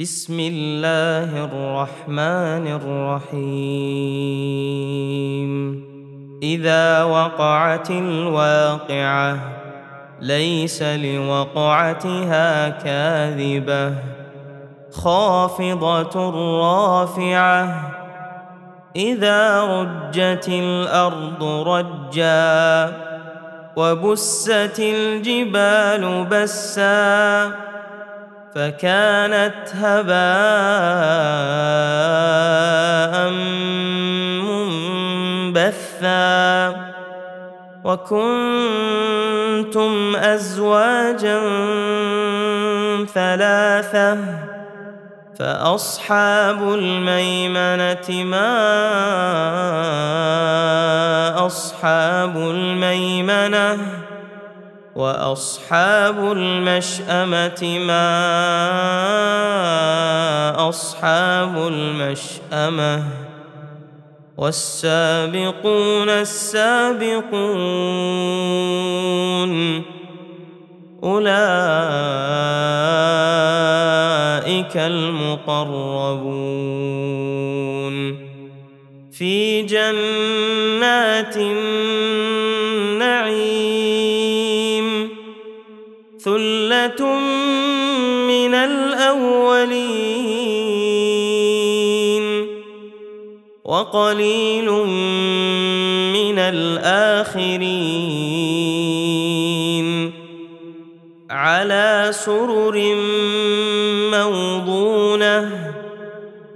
بسم 0.00 0.40
الله 0.40 1.44
الرحمن 1.44 2.66
الرحيم. 2.78 3.42
إذا 6.42 7.02
وقعت 7.02 7.90
الواقعة 7.90 9.38
ليس 10.20 10.82
لوقعتها 10.82 12.68
كاذبة. 12.68 13.94
خافضة 14.92 16.30
رافعة. 16.62 17.90
إذا 18.96 19.62
رجت 19.62 20.48
الأرض 20.48 21.42
رجا 21.68 22.92
وبست 23.76 24.78
الجبال 24.78 26.26
بسا 26.30 27.50
فكانت 28.54 29.54
هباء 29.74 30.18
منبثا 35.52 36.76
وكنتم 37.84 38.16
أزواجا 40.16 41.38
ثلاثة 43.14 44.18
فأصحاب 45.38 46.74
الميمنة 46.74 48.24
ما 48.24 48.48
أصحاب 51.46 52.36
الميمنة 52.36 53.78
وأصحاب 54.98 56.32
المشأمة 56.32 57.78
ما 57.86 58.08
أصحاب 60.68 61.68
المشأمة 61.68 63.04
والسابقون 64.36 66.08
السابقون 66.08 67.42
أولئك 71.02 71.38
المقربون 74.76 76.28
في 79.12 79.62
جنات 79.62 81.36
من 88.28 88.54
الأولين 88.54 89.88
وقليل 93.64 94.70
من 96.12 96.38
الآخرين 96.38 97.48
على 101.30 102.08
سرر 102.10 102.94
موضونة 104.12 105.72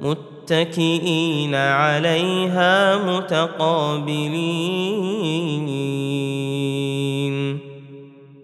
متكئين 0.00 1.54
عليها 1.54 2.96
متقابلين 2.96 4.48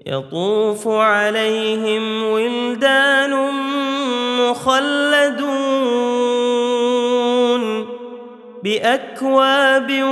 يطوف 0.06 0.88
عليهم 0.88 2.22
ولدان 2.22 3.34
مخلدون 4.40 5.84
بأكواب 8.64 10.02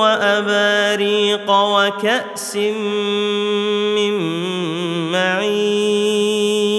وأباريق 0.00 1.50
وكأس 1.50 2.56
من 3.96 4.12
معين 5.12 6.76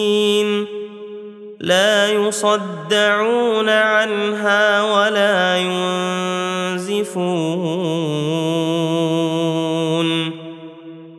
لا 1.60 2.12
يصدعون 2.12 3.70
عنها 3.70 4.84
ولا 4.84 5.58
ينزفون 5.58 7.08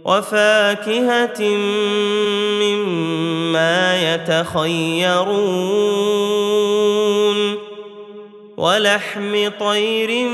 وفاكهة 0.09 1.41
مما 2.63 4.15
يتخيرون 4.15 5.29
ولحم 8.57 9.49
طير 9.61 10.29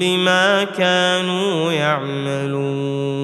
بما 0.00 0.64
كانوا 0.64 1.72
يعملون. 1.72 3.20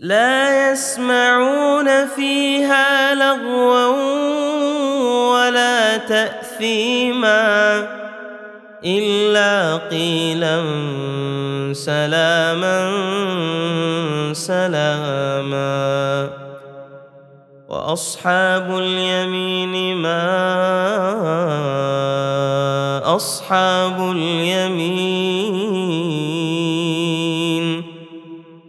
لا 0.00 0.72
يسمعون 0.72 2.06
فيها 2.06 3.14
لغوا 3.14 3.86
ولا 5.32 5.96
تأثيما 5.96 7.86
إلا 8.84 9.76
قيلا 9.76 10.64
سلاما 11.72 12.92
سلاما. 14.32 15.62
وأصحاب 17.82 18.78
اليمين 18.78 19.96
ما 19.96 20.22
أصحاب 23.16 24.10
اليمين 24.16 25.42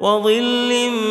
وظل 0.00 0.90
ممدود 0.90 1.01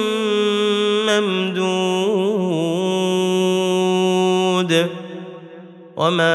وماء 6.02 6.32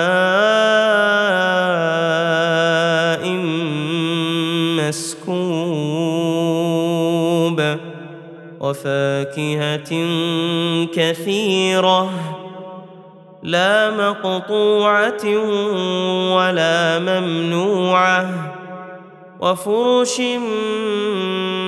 مسكوب 4.79 5.37
وفاكهة 8.61 9.93
كثيرة 10.95 12.11
لا 13.43 13.91
مقطوعة 13.91 15.25
ولا 16.37 16.99
ممنوعة 16.99 18.31
وفرش 19.41 20.21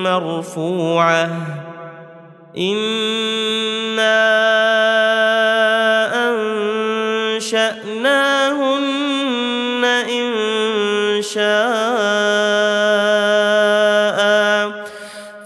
مرفوعة 0.03 1.29
إنا 2.57 4.58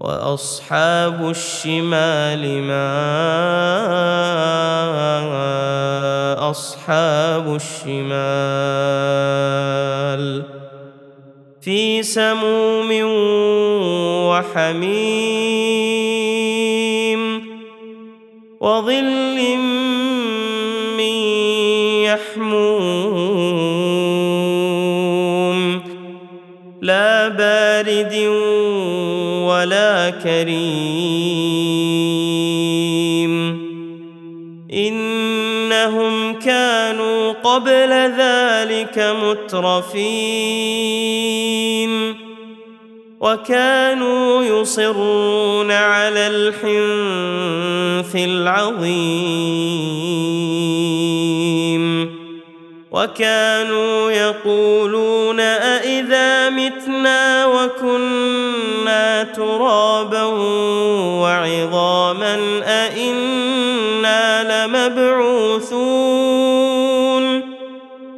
وأصحاب 0.00 1.30
الشمال 1.30 2.62
ما 2.62 2.88
أصحاب 6.50 7.58
الشمال 7.86 8.28
في 11.60 12.02
سموم 12.02 12.88
وحميم 14.30 15.58
وظل 18.60 19.56
من 20.98 21.14
يحموم 22.04 23.48
لا 26.82 27.28
بارد 27.28 28.14
ولا 29.58 30.10
كريم. 30.10 30.98
إنهم 34.72 36.34
كانوا 36.34 37.32
قبل 37.32 37.92
ذلك 38.18 39.16
مترفين. 39.22 40.08
وكانوا 43.20 44.44
يصرون 44.44 45.70
على 45.70 46.26
الحنث 46.26 48.16
العظيم. 48.16 49.48
وكانوا 52.90 54.10
يقولون 54.10 55.40
أإذا 55.40 56.50
متنا 56.50 57.46
وكنا 57.46 58.17
ترابا 59.38 60.24
وعظاما 61.22 62.38
أإنا 62.64 64.20
لمبعوثون. 64.66 66.08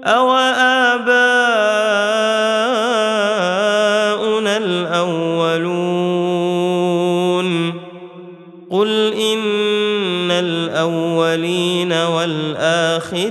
أو 0.05 0.33
آباؤنا 0.57 1.27
الأولون. 4.57 5.51
قل 8.71 9.13
إن 9.13 10.31
الأولين 10.31 11.93
والآخرين. 11.93 13.31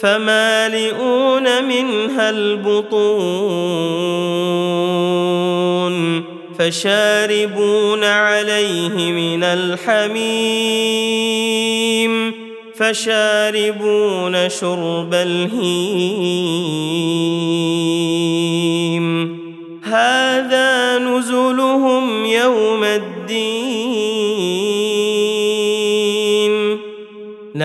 فمالئون 0.00 1.64
منها 1.64 2.30
البطون 2.30 3.66
فشاربون 6.58 8.04
عليه 8.04 9.12
من 9.12 9.42
الحميم 9.44 10.86
فشاربون 12.74 14.48
شرب 14.48 15.14
الهيم. 15.14 16.56
هذا 19.84 20.75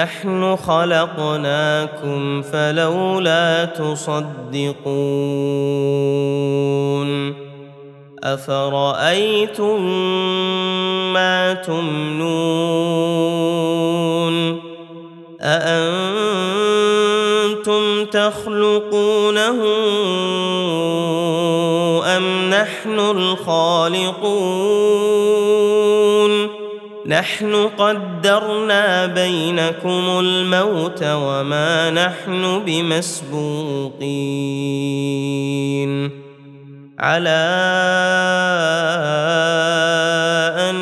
نحن 0.01 0.55
خلقناكم 0.55 2.41
فلولا 2.41 3.65
تصدقون 3.65 4.81
أفرأيتم 8.23 9.81
ما 11.13 11.53
تمنون 11.53 12.91
أأنتم 15.41 16.81
تخلقونه 18.05 19.61
أم 22.05 22.49
نحن 22.49 22.99
الخالقون 22.99 24.80
نحن 27.21 27.69
قدرنا 27.77 29.05
بينكم 29.05 30.19
الموت 30.19 31.03
وما 31.03 31.89
نحن 31.89 32.63
بمسبوقين. 32.65 34.01
على 36.99 37.29
أن 40.69 40.75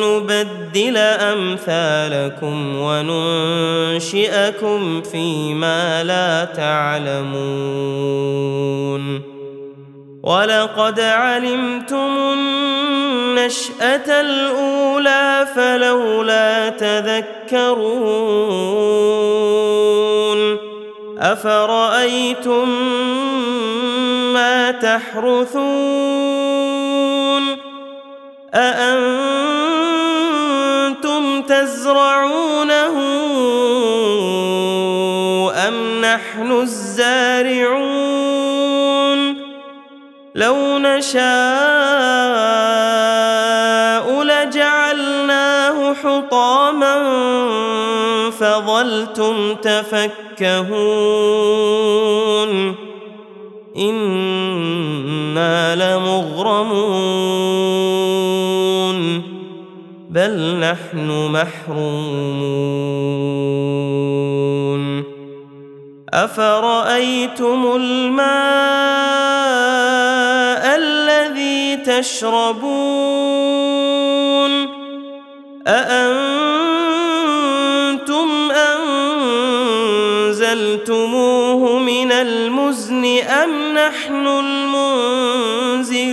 نبدل 0.00 0.96
أمثالكم 0.96 2.76
وننشئكم 2.76 4.22
فيما 5.02 6.04
لا 6.04 6.44
تعلمون. 6.44 7.84
ولقد 10.22 11.00
علمتم 11.00 12.34
النشأة 13.38 14.20
الأولى 14.20 15.46
فلولا 15.54 16.68
تذكرون 16.68 17.74
أفرأيتم 21.18 22.68
ما 24.32 24.70
تحرثون 24.70 25.54
أأنتم 28.54 29.82
تزرعونه 31.42 32.94
أم 35.68 36.00
نحن 36.00 36.52
الزارعون 36.52 38.04
لو 40.34 40.78
نشاء 40.78 42.63
لجعلناه 44.94 45.94
حطاما 45.94 46.94
فظلتم 48.30 49.54
تفكهون 49.54 50.54
أنا 53.76 55.76
لمغرمون 55.76 57.14
بل 60.10 60.56
نحن 60.60 61.28
محرومون 61.32 62.64
افرايتم 66.12 67.72
الماء 67.76 68.24
الذي 70.76 71.76
تشربون 71.76 73.34
أأنتم 75.66 77.24
أنزلتموه 80.30 81.78
من 81.78 82.12
المزن 82.12 83.04
أم 83.18 83.74
نحن 83.74 84.26
المنزلون؟ 84.26 86.04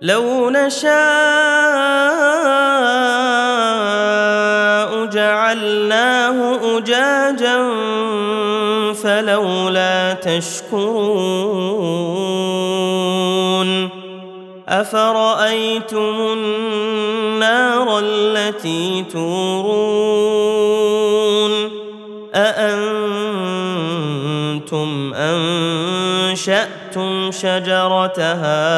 لو 0.00 0.50
نشاء 0.50 0.90
جعلناه 5.06 6.58
أجاجا 6.78 7.70
فلولا 8.94 10.12
تشكرون. 10.12 11.40
افرايتم 14.70 16.14
النار 16.32 17.98
التي 17.98 19.04
تورون 19.12 20.70
أأنتم 22.34 23.50
أنشأتم 25.14 26.70
شجرتها 27.30 28.70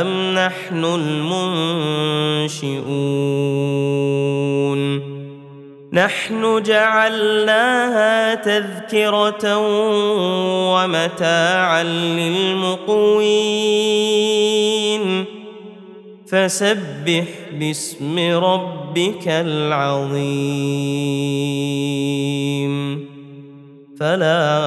أم 0.00 0.34
نحن 0.34 0.84
المنشئون 0.84 2.79
نحن 5.92 6.62
جعلناها 6.62 8.34
تذكرة 8.34 9.58
ومتاعا 10.74 11.82
للمقوين. 11.82 13.00
فسبح 16.28 17.24
باسم 17.52 18.18
ربك 18.44 19.28
العظيم. 19.28 20.20
فلا 24.00 24.60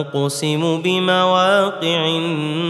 أقسم 0.00 0.82
بمواقع 0.82 2.06
النجوم. 2.06 2.66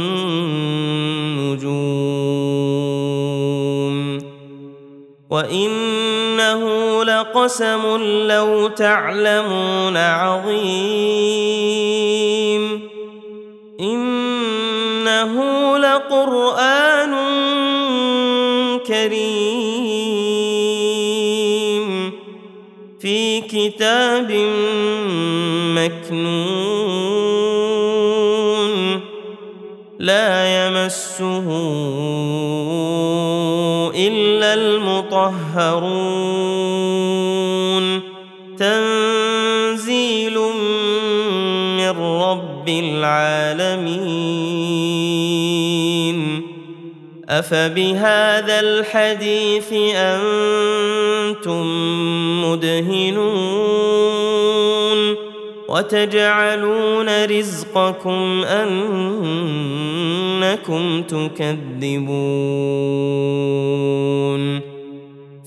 وانه 6.36 7.04
لقسم 7.04 7.96
لو 8.28 8.68
تعلمون 8.68 9.96
عظيم. 9.96 10.60
إنه 13.80 15.34
لقرآن 15.78 17.14
كريم 18.86 19.46
في 23.00 23.40
كتاب 23.40 24.32
مكنون. 25.76 26.66
لا 29.98 30.66
يمسه 30.66 31.46
إلا 33.96 34.54
المطهرون. 34.54 36.15
رب 42.66 42.68
العالمين. 42.68 43.86
أفبهذا 47.28 48.60
الحديث 48.60 49.72
أنتم 49.96 51.62
مدهنون 52.44 53.56
وتجعلون 55.68 57.24
رزقكم 57.24 58.44
أنكم 58.44 59.82
تكذبون. 61.02 62.26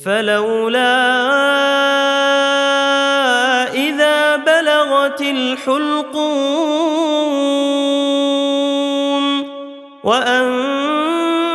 فلولا 0.05 1.19
إذا 3.73 4.35
بلغت 4.35 5.21
الحلقوم 5.21 6.28
وأنتم 10.03 11.53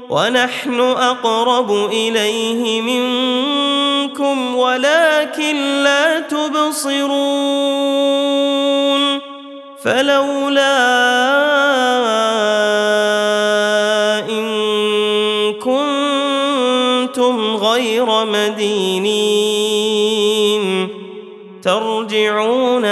ونحن 0.10 0.80
أقرب 0.80 1.72
إليه 1.92 2.82
منكم 2.82 4.56
ولكن 4.56 5.84
لا 5.84 6.20
تبصرون 6.20 7.80
فلولا 9.84 11.09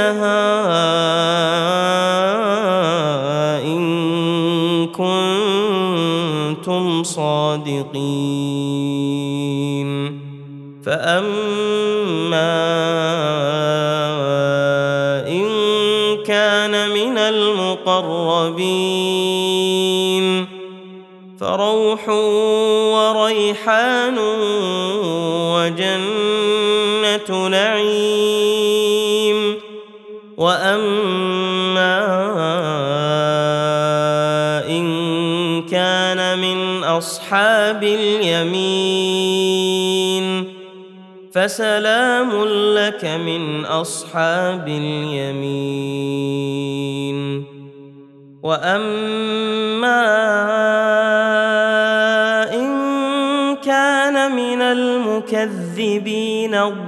ترجعونها 0.08 0.48
إن 3.64 4.88
كنتم 4.88 7.04
صادقين. 7.04 7.88
فأما 10.86 12.58
إن 15.28 15.48
كان 16.28 16.90
من 16.90 17.18
المقربين. 17.18 18.28
فروح 21.40 22.10
وريحان 22.94 24.18
وجنة 25.54 27.48
نعيم. 27.48 28.37
واما 30.38 31.98
ان 34.70 34.86
كان 35.66 36.40
من 36.40 36.84
اصحاب 36.84 37.84
اليمين 37.84 39.28
فسلام 41.34 42.46
لك 42.76 43.06
من 43.06 43.66
اصحاب 43.66 44.68
اليمين 44.68 45.78
واما 48.44 50.04
ان 52.54 52.68
كان 53.56 54.32
من 54.36 54.62
المكذبين 54.62 56.56
الضالين 56.56 56.88